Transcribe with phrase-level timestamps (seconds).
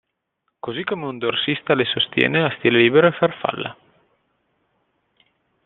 [0.57, 3.77] Così come un dorsista le sostiene a stile libero e farfalla.